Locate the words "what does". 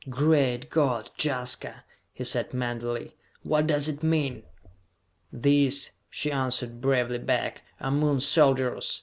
3.43-3.87